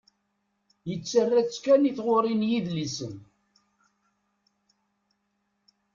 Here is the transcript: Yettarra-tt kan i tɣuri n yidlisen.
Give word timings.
Yettarra-tt 0.89 1.61
kan 1.63 1.87
i 1.89 1.91
tɣuri 1.97 2.33
n 2.35 2.47
yidlisen. 2.49 3.15